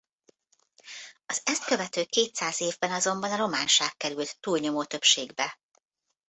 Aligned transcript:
Az 1.25 1.41
ezt 1.45 1.65
követő 1.65 2.03
kétszáz 2.03 2.61
évben 2.61 2.91
azonban 2.91 3.31
a 3.31 3.37
románság 3.37 3.95
került 3.97 4.37
túlnyomó 4.39 4.83
többségbe. 4.83 5.59